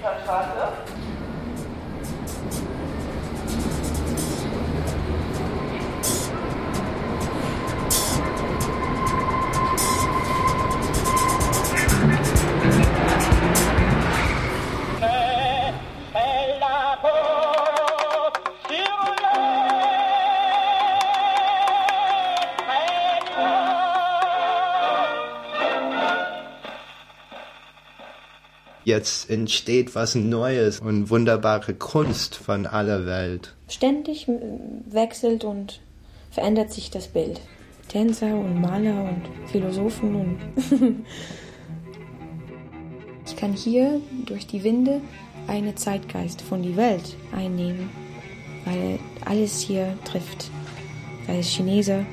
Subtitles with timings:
[0.00, 1.19] Südstraße.
[28.90, 33.54] Jetzt entsteht was Neues und wunderbare Kunst von aller Welt.
[33.68, 34.26] Ständig
[34.90, 35.80] wechselt und
[36.32, 37.40] verändert sich das Bild.
[37.86, 40.38] Tänzer und Maler und Philosophen und
[43.24, 45.00] ich kann hier durch die Winde
[45.46, 47.90] eine Zeitgeist von der Welt einnehmen,
[48.64, 50.50] weil alles hier trifft.
[51.28, 52.04] Sei es Chineser,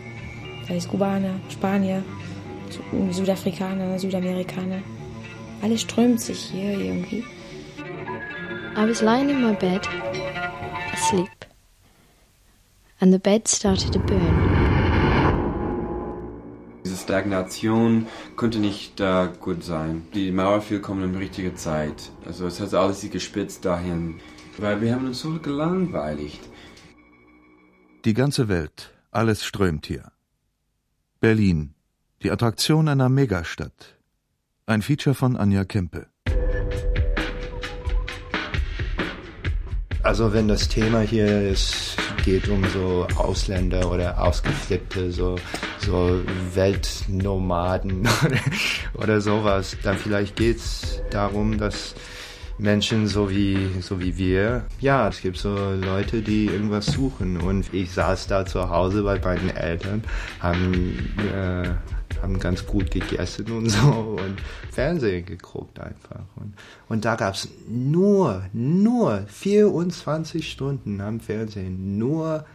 [0.68, 2.04] sei es Kubaner, Spanier,
[3.09, 4.84] Südafrikaner, Südamerikaner.
[5.62, 7.24] Alles strömt sich hier irgendwie.
[8.76, 9.82] I was lying in my bed,
[10.94, 11.30] asleep,
[13.00, 14.68] and the bed started to burn.
[16.86, 20.08] Diese Stagnation könnte nicht äh, gut sein.
[20.14, 22.12] Die Mauer fiel kommen in die richtige Zeit.
[22.26, 24.22] Also es hat alles sich gespitzt dahin.
[24.58, 26.40] Weil wir haben uns so gelangweiligt.
[28.06, 30.12] Die ganze Welt, alles strömt hier.
[31.20, 31.74] Berlin,
[32.24, 33.97] die Attraktion einer Megastadt.
[34.70, 36.08] Ein Feature von Anja Kempe.
[40.04, 45.38] Also wenn das Thema hier ist, geht um so Ausländer oder Ausgeflippte, so,
[45.80, 46.22] so
[46.54, 48.40] Weltnomaden oder,
[48.96, 51.96] oder sowas, dann vielleicht geht es darum, dass
[52.58, 57.74] Menschen so wie, so wie wir, ja, es gibt so Leute, die irgendwas suchen und
[57.74, 60.04] ich saß da zu Hause bei meinen Eltern,
[60.42, 61.70] haben äh,
[62.22, 66.24] haben ganz gut gegessen und so und Fernsehen geguckt einfach.
[66.36, 66.54] Und,
[66.90, 72.46] und da gab es nur, nur 24 Stunden am Fernsehen, nur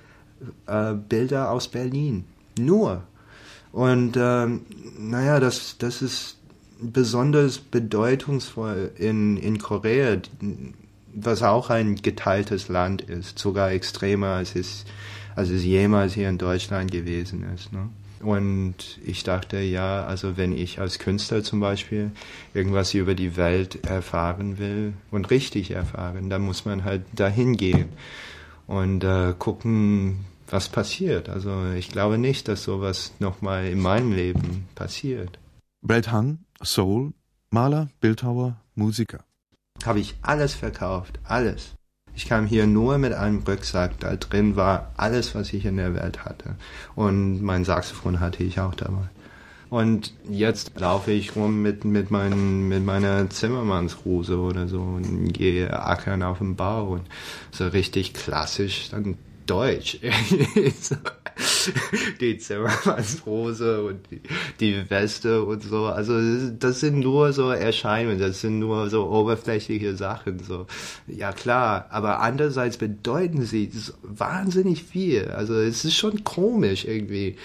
[0.66, 2.24] äh, Bilder aus Berlin.
[2.58, 3.02] Nur.
[3.72, 4.62] Und ähm,
[4.98, 6.36] naja, das, das ist
[6.80, 10.18] besonders bedeutungsvoll in, in Korea,
[11.14, 14.84] was auch ein geteiltes Land ist, sogar extremer als es,
[15.36, 17.72] als es jemals hier in Deutschland gewesen ist.
[17.72, 17.88] Ne?
[18.22, 22.12] Und ich dachte, ja, also wenn ich als Künstler zum Beispiel
[22.54, 27.88] irgendwas über die Welt erfahren will und richtig erfahren, dann muss man halt dahin gehen
[28.66, 31.28] und äh, gucken, was passiert.
[31.28, 35.38] Also ich glaube nicht, dass sowas nochmal in meinem Leben passiert.
[35.82, 37.12] Brad Hung, Soul,
[37.50, 39.24] Maler, Bildhauer, Musiker.
[39.84, 41.74] Habe ich alles verkauft, alles.
[42.14, 43.98] Ich kam hier nur mit einem Rucksack.
[44.00, 46.56] Da drin war alles, was ich in der Welt hatte.
[46.94, 49.08] Und mein Saxophon hatte ich auch dabei.
[49.70, 55.72] Und jetzt laufe ich rum mit, mit, mein, mit meiner Zimmermannshose oder so und gehe
[55.72, 57.02] ackern auf dem Bau und
[57.52, 59.98] so richtig klassisch dann Deutsch.
[62.20, 64.20] die Zimmermannshose und die,
[64.60, 65.86] die Weste und so.
[65.86, 66.14] Also
[66.58, 70.40] das sind nur so Erscheinungen, das sind nur so oberflächliche Sachen.
[70.40, 70.66] So
[71.06, 73.70] ja klar, aber andererseits bedeuten sie
[74.02, 75.28] wahnsinnig viel.
[75.28, 77.36] Also es ist schon komisch irgendwie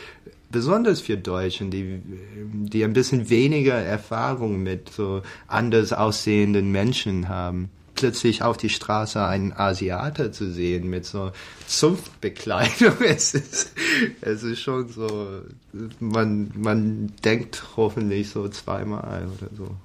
[0.49, 2.01] besonders für Deutschen, die,
[2.43, 9.23] die ein bisschen weniger Erfahrung mit so anders aussehenden Menschen haben plötzlich auf die Straße
[9.25, 11.31] einen Asiater zu sehen mit so
[11.67, 12.93] Zunftbekleidung.
[13.01, 13.73] Es ist,
[14.21, 15.41] es ist schon so,
[15.99, 19.75] man, man denkt hoffentlich so zweimal oder so.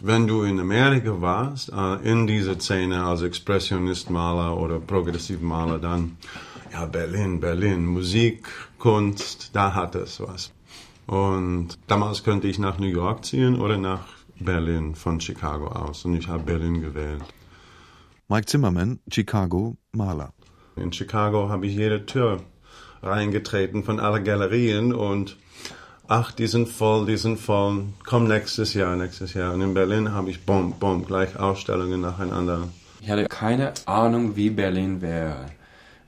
[0.00, 6.16] Wenn du in Amerika warst, äh, in dieser Szene als Expressionist-Maler oder Progressivmaler, dann,
[6.72, 8.46] ja, Berlin, Berlin, Musik,
[8.78, 10.52] Kunst, da hat es was.
[11.06, 14.06] Und damals könnte ich nach New York ziehen oder nach
[14.40, 17.22] Berlin von Chicago aus und ich habe Berlin gewählt.
[18.28, 20.32] Mike Zimmerman, Chicago, Maler.
[20.76, 22.40] In Chicago habe ich jede Tür
[23.02, 25.36] reingetreten von alle Galerien und
[26.08, 29.54] ach, die sind voll, die sind voll, komm nächstes Jahr, nächstes Jahr.
[29.54, 32.68] Und in Berlin habe ich bom, bom, gleich Ausstellungen nacheinander.
[33.00, 35.46] Ich hatte keine Ahnung, wie Berlin wäre,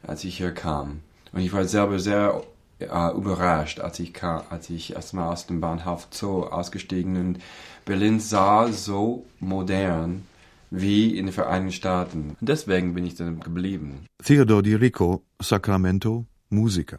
[0.02, 1.02] als ich hier kam.
[1.32, 2.42] Und ich war selber sehr
[2.78, 7.38] äh, überrascht, als ich kam, als ich erstmal aus dem Bahnhof Zoo ausgestiegen und
[7.84, 10.26] Berlin sah so modern
[10.70, 12.36] wie in den Vereinigten Staaten.
[12.40, 14.06] Und deswegen bin ich dann geblieben.
[14.22, 16.98] Theodor Di Rico, Sacramento, Musiker.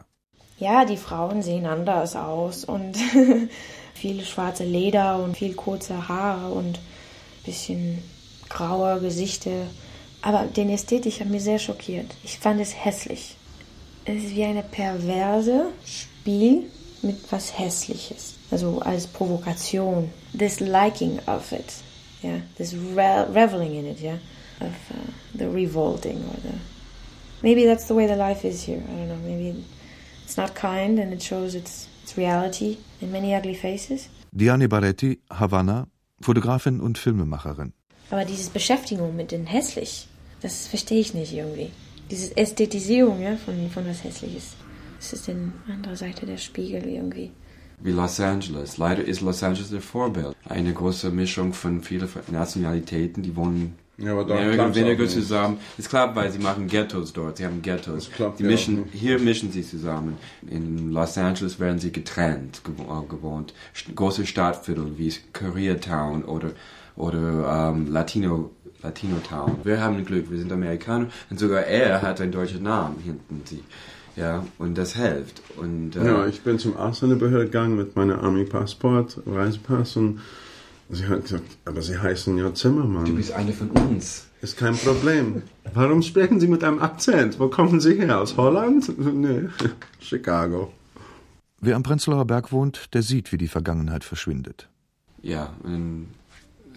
[0.58, 2.96] Ja, die Frauen sehen anders aus und
[3.94, 6.80] viel schwarze Leder und viel kurze Haare und
[7.44, 7.98] bisschen
[8.48, 9.66] graue Gesichter.
[10.22, 12.16] Aber den Ästhetik hat mich sehr schockiert.
[12.24, 13.37] Ich fand es hässlich.
[14.08, 16.64] Es ist wie eine perverse Spiel
[17.02, 18.34] mit was Hässliches.
[18.50, 20.10] Also als Provokation.
[20.36, 21.82] This liking of it.
[22.22, 24.18] yeah, this re reveling in it, yeah,
[24.60, 26.54] of uh, the revolting or the.
[27.42, 28.82] Maybe that's the way the life is here.
[28.88, 29.18] I don't know.
[29.24, 29.64] Maybe
[30.24, 34.08] it's not kind and it shows its, its reality in many ugly faces.
[34.34, 35.86] Diane Baretti, Havanna,
[36.20, 37.72] Fotografin und Filmemacherin.
[38.10, 40.08] Aber diese Beschäftigung mit den hässlich,
[40.40, 41.70] das verstehe ich nicht irgendwie.
[42.10, 44.54] Diese Ästhetisierung ja, von, von was Hässliches.
[44.98, 45.36] Das ist die
[45.70, 47.30] andere Seite der Spiegel irgendwie.
[47.80, 48.78] Wie Los Angeles.
[48.78, 50.34] Leider ist Los Angeles der Vorbild.
[50.48, 55.58] Eine große Mischung von vielen Nationalitäten, die wohnen Ja, aber dort weniger zusammen.
[55.76, 57.36] Es klappt, weil sie machen Ghettos dort.
[57.36, 58.10] Sie haben Ghettos.
[58.10, 60.18] Klappt Die ja mischen, hier mischen sie zusammen.
[60.48, 63.54] In Los Angeles werden sie getrennt äh, gewohnt.
[63.94, 66.52] Große Stadtviertel wie Koreatown oder,
[66.98, 68.50] oder ähm, Latino,
[68.82, 69.56] Latino Town.
[69.64, 73.62] Wir haben Glück, wir sind Amerikaner und sogar er hat einen deutschen Namen hinten sie.
[74.16, 75.42] Ja, und das hilft.
[75.56, 80.18] Und, äh, Ja, ich bin zum Ausländerbehörde gegangen mit meinem Army-Passport, Reisepass und
[80.90, 83.04] sie hat gesagt, aber Sie heißen ja Zimmermann.
[83.04, 84.26] du bist einer von uns.
[84.40, 85.42] Ist kein Problem.
[85.74, 87.38] Warum sprechen Sie mit einem Akzent?
[87.40, 88.20] Wo kommen Sie her?
[88.20, 88.92] Aus Holland?
[88.98, 89.48] Nee,
[90.00, 90.72] Chicago.
[91.60, 94.68] Wer am Prenzlauer Berg wohnt, der sieht, wie die Vergangenheit verschwindet.
[95.22, 96.06] Ja, und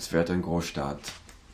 [0.01, 0.99] es wird eine Großstadt.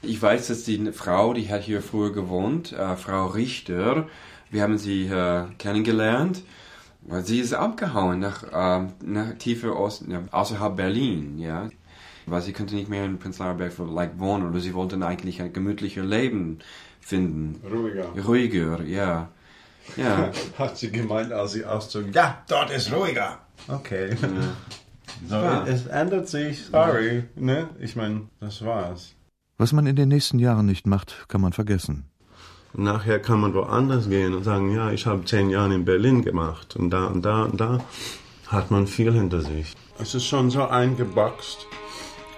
[0.01, 4.07] Ich weiß, dass die Frau, die hat hier früher gewohnt, äh, Frau Richter,
[4.49, 6.43] wir haben sie äh, kennengelernt,
[7.01, 11.69] weil sie ist abgehauen nach, äh, nach tiefer Osten, ja, außerhalb Berlin, ja.
[12.25, 15.51] Weil sie konnte nicht mehr in Prenzlauer Berg like, wohnen oder sie wollten eigentlich ein
[15.51, 16.59] gemütlicher Leben
[17.01, 17.61] finden.
[17.69, 18.07] Ruhiger.
[18.25, 19.29] Ruhiger, ja.
[19.97, 20.31] Ja.
[20.57, 23.39] Hat sie gemeint, als sie auszog, ja, dort ist ruhiger.
[23.67, 24.15] Okay.
[25.27, 25.67] So, wahr.
[25.67, 27.23] es ändert sich, sorry.
[27.35, 27.69] Ne?
[27.79, 29.15] Ich meine, das war's.
[29.57, 32.05] Was man in den nächsten Jahren nicht macht, kann man vergessen.
[32.73, 36.75] Nachher kann man woanders gehen und sagen, ja, ich habe zehn Jahre in Berlin gemacht
[36.75, 37.79] und da und da und da
[38.47, 39.73] hat man viel hinter sich.
[39.97, 41.65] Es ist schon so eingeboxt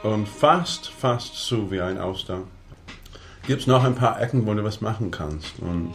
[0.04, 2.42] und fast, fast so wie ein Auster.
[3.48, 5.94] Gibt es noch ein paar Ecken, wo du was machen kannst und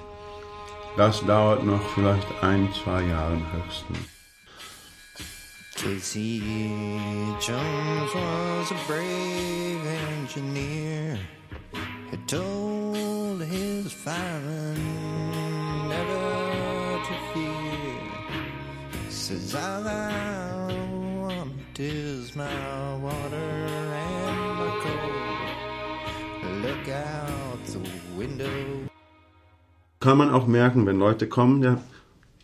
[0.96, 4.13] das dauert noch vielleicht ein, zwei Jahre im höchsten.
[5.74, 6.40] Casey
[7.40, 11.18] Jones was a brave engineer.
[12.10, 19.10] He told his firemen never to fear.
[19.10, 20.78] Says all I
[21.20, 23.50] want is my water
[24.06, 25.12] and my coal.
[26.62, 27.80] Look out the
[28.16, 28.88] window.
[30.00, 31.80] kann man auch merken, wenn Leute kommen, der,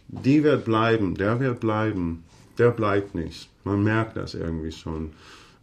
[0.09, 2.25] die wird bleiben, der wird bleiben,
[2.60, 3.48] der bleibt nicht.
[3.64, 5.12] Man merkt das irgendwie schon.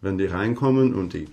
[0.01, 1.27] Wenn die reinkommen und die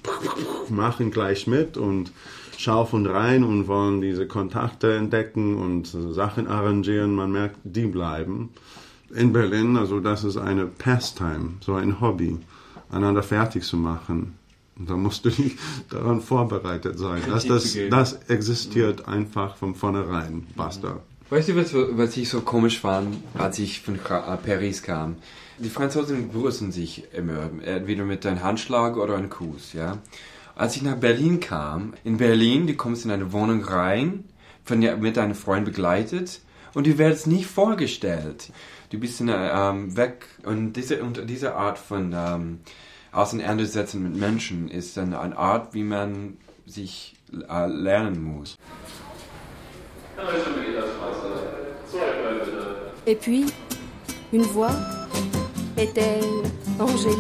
[0.68, 2.12] machen gleich mit und
[2.56, 8.50] schaufeln rein und wollen diese Kontakte entdecken und Sachen arrangieren, man merkt, die bleiben.
[9.14, 12.38] In Berlin, also das ist eine Pastime, so ein Hobby,
[12.90, 14.38] einander fertig zu machen.
[14.78, 15.30] Und da musst du
[15.90, 17.22] daran vorbereitet sein.
[17.28, 20.46] Das, Prinzip das, das existiert einfach von vornherein.
[20.56, 21.00] Basta.
[21.34, 25.16] Weißt du, was, was ich so komisch fand, als ich von äh, Paris kam?
[25.58, 29.98] Die Franzosen grüßen sich immer, entweder mit einem Handschlag oder einem Kuss, ja.
[30.54, 34.22] Als ich nach Berlin kam, in Berlin, du kommst in eine Wohnung rein,
[34.64, 36.40] von mit deinem Freund begleitet,
[36.72, 38.52] und du wirst nicht vorgestellt.
[38.90, 42.60] Du bist in, ähm, weg, und diese, und diese Art von ähm,
[43.10, 48.56] Auseinandersetzen mit Menschen ist dann eine Art, wie man sich äh, lernen muss.
[53.06, 53.46] Et puis,
[54.32, 54.72] une voix
[55.76, 56.24] est-elle
[56.80, 57.18] angélique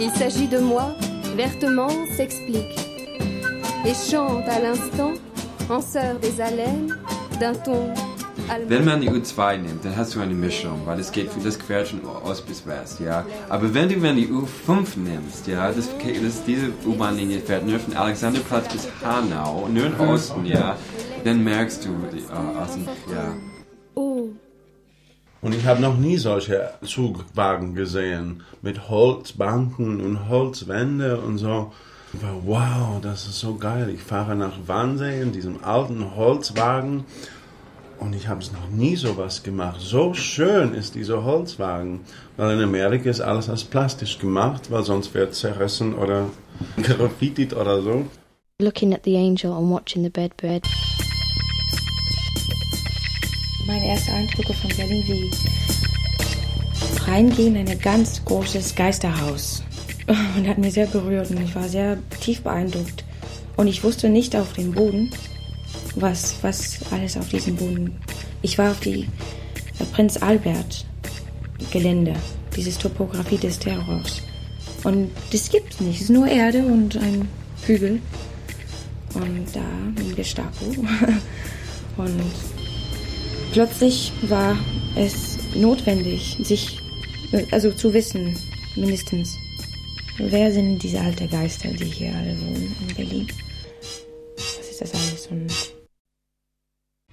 [0.00, 0.90] Il s'agit de moi,
[1.36, 2.78] vertement s'explique
[3.86, 5.12] et chante à l'instant,
[5.70, 6.96] en sœur des haleines,
[7.40, 7.94] d'un ton.
[8.66, 11.88] Wenn man die U2 nimmt, dann hast du eine Mischung, weil es geht das Quert
[11.88, 13.24] von Ost bis West, ja.
[13.50, 15.88] Aber wenn du wenn die U5 nimmst, ja, das,
[16.22, 20.76] das diese U-Bahn-Linie fährt nur von Alexanderplatz bis Hanau, nur im Osten, ja,
[21.28, 23.36] dann merkst du, die, aus dem, ja.
[23.94, 24.28] Oh,
[25.42, 31.72] Und ich habe noch nie solche Zugwagen gesehen mit Holzbanken und Holzwände und so.
[32.14, 33.90] Ich war, wow, das ist so geil.
[33.90, 37.04] Ich fahre nach Wannsee in diesem alten Holzwagen
[37.98, 39.80] und ich habe es noch nie sowas gemacht.
[39.80, 42.00] So schön ist dieser Holzwagen,
[42.38, 46.30] weil in Amerika ist alles aus Plastik gemacht, weil sonst wird zerrissen oder
[46.82, 48.06] graffitit oder so.
[48.60, 50.64] Looking at the angel and watching the bed bird.
[53.68, 55.30] Meine ersten Eindrücke von Berlin wie
[57.06, 59.62] reingehen in ein ganz großes Geisterhaus.
[60.36, 63.04] Und hat mir sehr berührt und ich war sehr tief beeindruckt.
[63.58, 65.10] Und ich wusste nicht auf dem Boden,
[65.96, 67.94] was, was alles auf diesem Boden.
[68.40, 70.86] Ich war auf die äh, Prinz Albert
[71.70, 72.14] Gelände,
[72.56, 74.22] dieses Topografie des Terrors.
[74.82, 75.96] Und das gibt's nicht.
[75.96, 77.28] Es ist nur Erde und ein
[77.66, 78.00] Hügel.
[79.12, 79.60] Und da
[80.00, 80.64] im Gestapo.
[81.98, 82.22] Und
[83.52, 84.56] plötzlich war
[84.96, 86.78] es notwendig, sich,
[87.50, 88.36] also zu wissen,
[88.76, 89.36] mindestens,
[90.18, 93.28] wer sind diese alten Geister, die hier alle wohnen in Berlin.
[94.36, 95.26] Was ist das alles?
[95.28, 95.52] Und,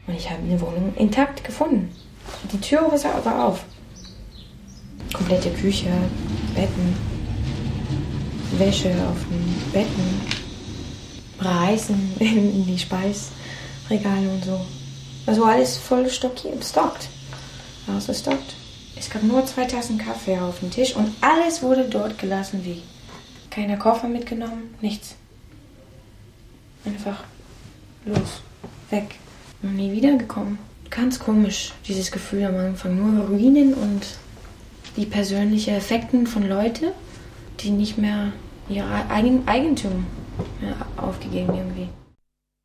[0.07, 1.89] und ich habe eine Wohnung intakt gefunden.
[2.51, 3.65] Die Tür war auf.
[5.13, 5.91] Komplette Küche,
[6.55, 6.93] Betten,
[8.57, 10.21] Wäsche auf den Betten,
[11.39, 14.59] Reisen in die Speisregale und so.
[15.25, 17.07] Also alles voll stockiert, stockt.
[17.87, 18.55] Ausgestockt.
[18.95, 22.81] Es gab nur zwei Tassen Kaffee auf dem Tisch und alles wurde dort gelassen wie.
[23.49, 25.15] Keiner Koffer mitgenommen, nichts.
[26.85, 27.23] Einfach
[28.05, 28.41] los,
[28.89, 29.15] weg.
[29.61, 30.59] Und nie wiedergekommen.
[30.89, 32.95] Ganz komisch, dieses Gefühl am Anfang.
[32.95, 34.05] Nur Ruinen und
[34.97, 36.87] die persönlichen Effekten von Leuten,
[37.61, 38.31] die nicht mehr
[38.69, 40.05] ihr Eigen Eigentum
[40.97, 41.89] aufgegeben irgendwie.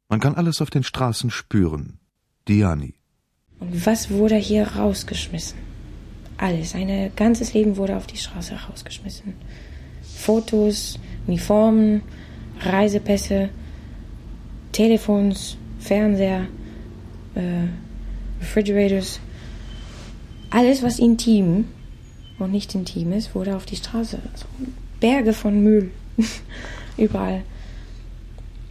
[0.09, 2.00] Man kann alles auf den Straßen spüren.
[2.49, 2.94] Diani.
[3.59, 5.59] Und was wurde hier rausgeschmissen?
[6.37, 6.75] Alles.
[6.75, 9.35] Ein ganzes Leben wurde auf die Straße rausgeschmissen.
[10.02, 12.02] Fotos, Uniformen,
[12.61, 13.50] Reisepässe,
[14.73, 16.47] Telefons, Fernseher,
[17.35, 17.68] äh,
[18.40, 19.20] Refrigerators.
[20.50, 21.66] Alles, was intim
[22.38, 24.18] und nicht intim ist, wurde auf die Straße.
[24.32, 24.47] Also
[24.99, 25.90] Berge von Müll.
[26.97, 27.42] Überall.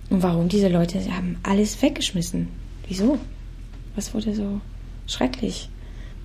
[0.10, 0.50] Und warum?
[0.50, 2.48] Diese Leute haben alles weggeschmissen.
[2.88, 3.20] Wieso?
[4.00, 4.62] Was wurde so
[5.08, 5.68] schrecklich?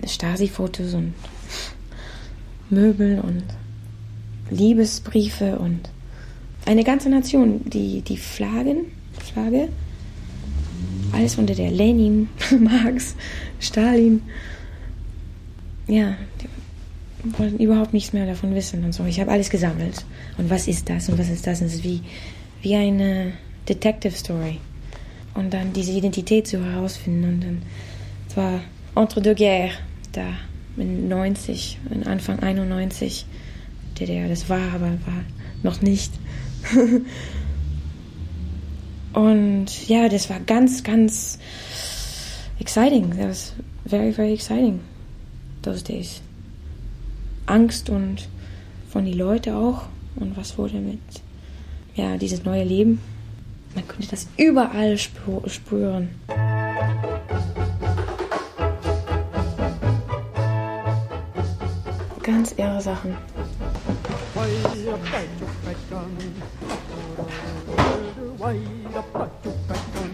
[0.07, 1.13] Stasi-Fotos und
[2.69, 3.43] Möbel und
[4.49, 5.89] Liebesbriefe und
[6.65, 8.85] eine ganze Nation, die, die Flaggen,
[9.19, 9.67] Flagge,
[11.11, 12.29] alles unter der Lenin,
[12.61, 13.13] Marx,
[13.59, 14.21] Stalin.
[15.87, 19.03] Ja, die wollten überhaupt nichts mehr davon wissen und so.
[19.03, 20.05] Ich habe alles gesammelt.
[20.37, 21.59] Und was ist das und was ist das?
[21.59, 21.99] Und es ist wie,
[22.61, 23.33] wie eine
[23.67, 24.59] Detective Story.
[25.35, 27.25] Und dann diese Identität zu herausfinden.
[27.25, 27.61] Und dann,
[28.27, 28.61] es war
[28.95, 29.73] entre deux guerres,
[30.11, 30.25] da
[30.77, 33.25] in 90, in Anfang 91.
[33.99, 35.23] DDR, das war aber war
[35.63, 36.11] noch nicht.
[39.13, 41.39] Und ja, das war ganz, ganz
[42.59, 43.11] exciting.
[43.11, 43.53] That was
[43.85, 44.81] very, very exciting
[45.61, 46.21] those days.
[47.45, 48.27] Angst und
[48.89, 49.83] von den Leuten auch.
[50.17, 50.99] Und was wurde mit,
[51.95, 52.99] ja, dieses neue Leben.
[53.75, 56.09] Man könnte das überall spüren.
[62.23, 63.15] Ganz irre Sachen.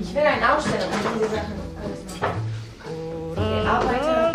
[0.02, 2.42] Ich will eine Ausstellung mit diese Sachen alles machen.
[3.38, 4.32] Die Arbeiter,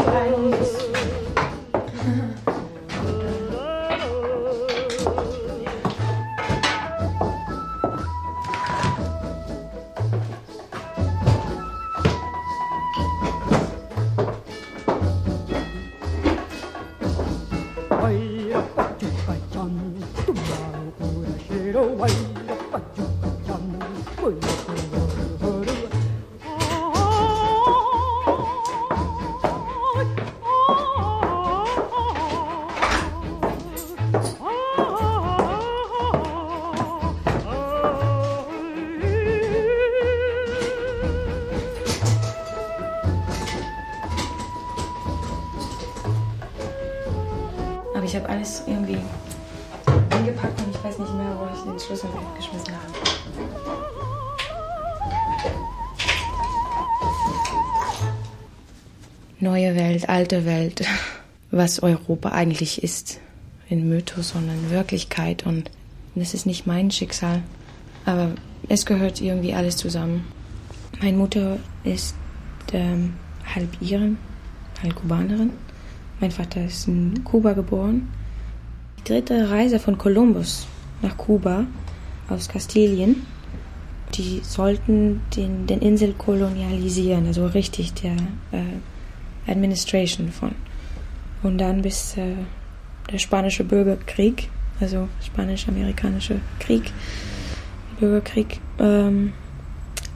[48.16, 48.96] ich habe alles irgendwie
[50.10, 52.94] eingepackt und ich weiß nicht mehr, wo ich den Schlüssel weggeschmissen habe.
[59.38, 60.86] Neue Welt, alte Welt,
[61.50, 63.20] was Europa eigentlich ist.
[63.68, 65.44] In Mythos in Wirklichkeit.
[65.44, 65.70] Und
[66.14, 67.42] das ist nicht mein Schicksal.
[68.06, 68.30] Aber
[68.70, 70.24] es gehört irgendwie alles zusammen.
[71.02, 72.14] Meine Mutter ist
[72.72, 73.12] ähm,
[73.54, 74.16] halb Iren,
[74.82, 75.65] halb Kubanerin.
[76.20, 78.08] Mein Vater ist in Kuba geboren.
[78.98, 80.66] Die dritte Reise von Kolumbus
[81.02, 81.66] nach Kuba
[82.28, 83.26] aus Kastilien.
[84.14, 88.16] Die sollten den, den Insel kolonialisieren, also richtig der
[88.52, 90.52] äh, Administration von.
[91.42, 92.34] Und dann bis äh,
[93.12, 94.48] der spanische Bürgerkrieg,
[94.80, 96.92] also spanisch-amerikanische Krieg,
[98.00, 99.32] Bürgerkrieg, ähm,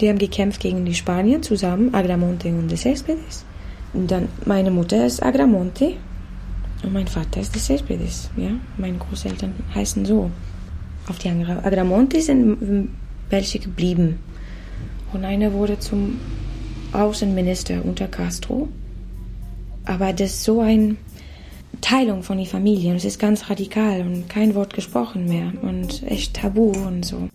[0.00, 3.44] die haben gekämpft gegen die Spanier zusammen, Agramonte und de Céspedes.
[3.92, 5.94] Und dann, meine Mutter ist Agramonte
[6.82, 8.50] und mein Vater ist de Céspedes, ja.
[8.78, 10.30] Meine Großeltern heißen so.
[11.08, 12.88] Auf die Agramonte sind
[13.30, 14.18] welche geblieben.
[15.12, 16.20] Und einer wurde zum
[16.92, 18.68] Außenminister unter Castro.
[19.84, 20.96] Aber das ist so eine
[21.80, 26.34] Teilung von der Familie es ist ganz radikal und kein Wort gesprochen mehr und echt
[26.34, 27.28] tabu und so.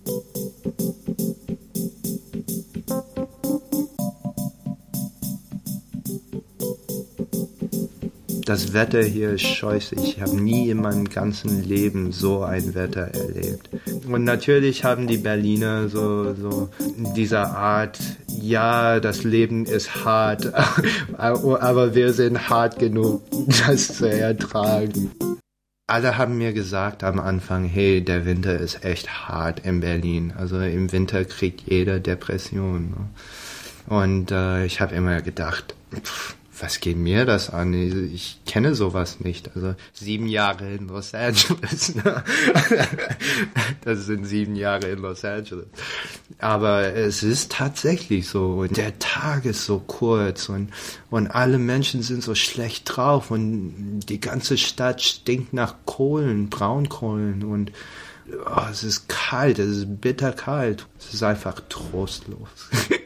[8.46, 10.18] Das Wetter hier ist scheußlich.
[10.18, 13.70] Ich habe nie in meinem ganzen Leben so ein Wetter erlebt.
[14.08, 16.70] Und natürlich haben die Berliner so, so
[17.16, 20.54] dieser Art, ja, das Leben ist hart,
[21.18, 23.24] aber wir sind hart genug,
[23.68, 25.12] das zu ertragen.
[25.88, 30.34] Alle haben mir gesagt am Anfang, hey, der Winter ist echt hart in Berlin.
[30.36, 32.90] Also im Winter kriegt jeder Depression.
[32.90, 33.96] Ne?
[33.96, 37.74] Und äh, ich habe immer gedacht, pff, was geht mir das an?
[37.74, 39.56] Ich kenne sowas nicht.
[39.56, 41.94] Also sieben Jahre in Los Angeles.
[42.06, 42.24] Ne?
[43.84, 45.68] das sind sieben Jahre in Los Angeles.
[46.40, 48.60] Aber es ist tatsächlich so.
[48.60, 50.72] Und der Tag ist so kurz und,
[51.10, 57.44] und alle Menschen sind so schlecht drauf und die ganze Stadt stinkt nach Kohlen, Braunkohlen
[57.44, 57.72] und
[58.46, 60.88] oh, es ist kalt, es ist bitterkalt.
[61.00, 62.50] Es ist einfach trostlos.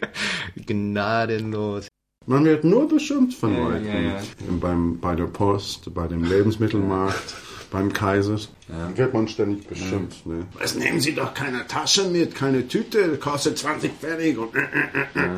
[0.56, 1.89] Gnadenlos.
[2.30, 3.88] Man wird nur beschimpft von ja, Leuten.
[3.88, 4.22] Ja, ja.
[4.62, 7.34] Beim, bei der Post, bei dem Lebensmittelmarkt,
[7.72, 8.38] beim Kaiser.
[8.68, 8.96] Ja.
[8.96, 10.28] Wird man ständig beschimpft.
[10.28, 10.46] Ne?
[10.64, 14.38] Es nehmen Sie doch keine Tasche mit, keine Tüte, kostet 20 Pfennig.
[14.38, 15.30] Und, äh, äh, äh.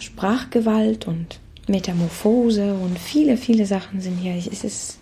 [0.00, 4.34] Sprachgewalt und Metamorphose und viele, viele Sachen sind hier.
[4.34, 4.98] Es ist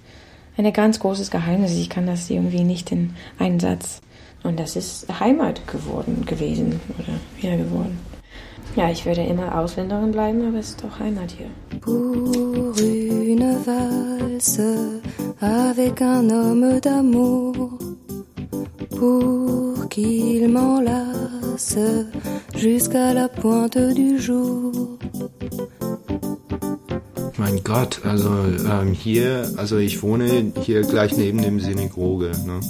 [0.57, 1.71] ein ganz großes Geheimnis.
[1.77, 4.01] Ich kann das irgendwie nicht in einen Satz.
[4.43, 8.08] Und das ist Heimat geworden, gewesen oder wieder geworden.
[8.77, 11.51] Ja, ich werde immer Ausländerin bleiben, aber es ist doch Heimat hier.
[11.81, 14.61] Pour une valse
[15.41, 17.79] avec un homme d'amour
[18.91, 21.79] Pour qu'il m'enlace
[22.57, 24.99] jusqu'à la pointe du jour
[27.39, 28.31] mein Gott, also
[28.69, 32.33] ähm, hier, also ich wohne hier gleich neben dem Synagoge.
[32.45, 32.61] Ne?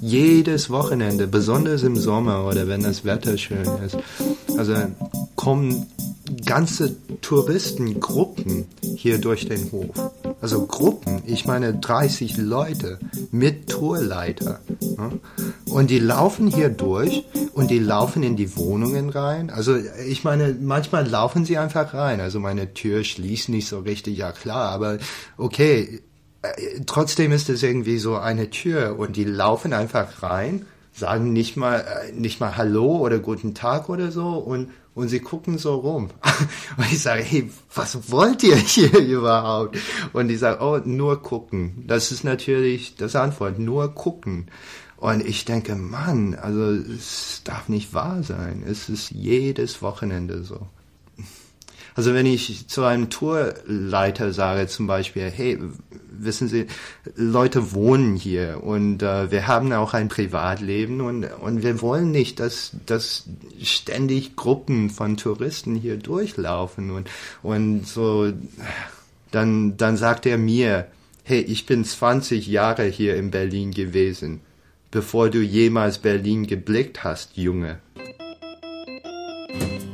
[0.00, 3.96] Jedes Wochenende, besonders im Sommer oder wenn das Wetter schön ist,
[4.56, 4.74] also
[5.40, 5.86] kommen
[6.44, 10.12] ganze Touristengruppen hier durch den Hof.
[10.42, 12.98] Also Gruppen, ich meine 30 Leute
[13.30, 14.60] mit Tourleiter.
[15.64, 17.24] Und die laufen hier durch
[17.54, 19.48] und die laufen in die Wohnungen rein.
[19.48, 22.20] Also ich meine, manchmal laufen sie einfach rein.
[22.20, 24.98] Also meine Tür schließt nicht so richtig, ja klar, aber
[25.38, 26.00] okay,
[26.42, 31.56] äh, trotzdem ist es irgendwie so eine Tür und die laufen einfach rein, sagen nicht
[31.56, 35.76] mal, äh, nicht mal Hallo oder Guten Tag oder so und und sie gucken so
[35.76, 36.10] rum.
[36.76, 39.78] Und ich sage, hey, was wollt ihr hier überhaupt?
[40.12, 41.84] Und die sagen, oh, nur gucken.
[41.86, 44.50] Das ist natürlich das Antwort, nur gucken.
[44.96, 48.62] Und ich denke, Mann, also es darf nicht wahr sein.
[48.66, 50.66] Es ist jedes Wochenende so.
[51.94, 55.58] Also wenn ich zu einem Tourleiter sage zum Beispiel, hey,
[56.24, 56.66] wissen Sie,
[57.16, 62.40] Leute wohnen hier und äh, wir haben auch ein Privatleben und, und wir wollen nicht,
[62.40, 63.24] dass, dass
[63.62, 67.08] ständig Gruppen von Touristen hier durchlaufen und,
[67.42, 68.32] und so,
[69.30, 70.86] dann, dann sagt er mir,
[71.24, 74.40] hey, ich bin 20 Jahre hier in Berlin gewesen,
[74.90, 77.78] bevor du jemals Berlin geblickt hast, Junge.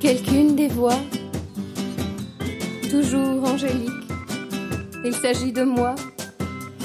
[0.00, 0.98] Quelqu'une des voix
[2.90, 3.90] toujours angélique.
[5.04, 5.94] Il s'agit de moi,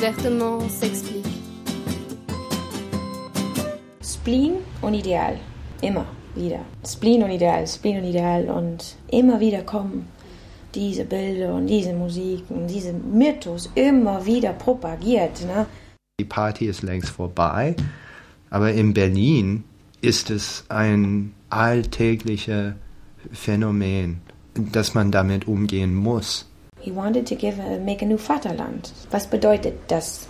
[0.02, 1.28] vertement s'explique.
[4.04, 5.40] Spleen und Ideal,
[5.82, 6.62] immer wieder.
[6.84, 10.08] Spleen und Ideal, Spleen und Ideal und immer wieder kommen
[10.74, 15.46] diese Bilder und diese Musik und diese Mythos immer wieder propagiert.
[15.46, 15.68] Ne?
[16.20, 17.76] Die Party ist längst vorbei,
[18.50, 19.64] aber in Berlin
[20.02, 22.74] ist es ein alltägliches
[23.32, 24.22] Phänomen
[24.54, 26.51] dass man damit umgehen muss.
[26.82, 28.92] He wanted to give a, make a new Vaterland.
[29.12, 30.28] Was bedeutet das?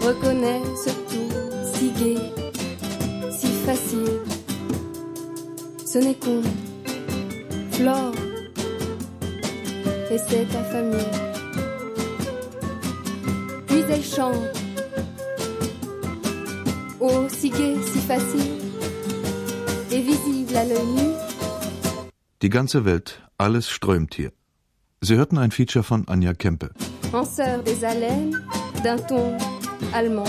[0.00, 0.62] Reconnais
[1.08, 2.32] tout, si gai,
[3.32, 4.20] si facile.
[5.84, 6.44] Ce n'est qu'une
[7.72, 8.12] Flore,
[10.10, 11.10] et c'est ta famille.
[13.66, 14.36] Puis elle chante.
[17.00, 18.52] Oh, si gai, si facile,
[19.90, 21.12] et visible à l'œil nu.
[22.40, 24.30] Die ganze Welt alles strömt hier.
[25.02, 26.70] Sie hörten ein Feature von Anja Kempe.
[27.10, 28.34] Penseur des haleines
[28.82, 29.36] d'un ton
[29.92, 30.24] allemand,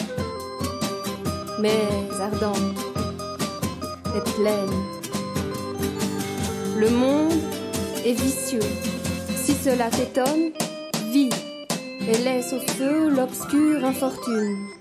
[1.60, 1.88] mais
[2.19, 2.53] ardent
[4.15, 4.69] et pleine.
[6.77, 7.32] Le monde
[8.06, 8.60] est vicieux.
[9.36, 10.51] Si cela t'étonne,
[11.12, 11.30] vis
[12.01, 14.76] et laisse au feu l'obscure infortune.